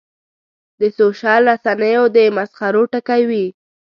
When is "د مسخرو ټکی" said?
2.15-3.21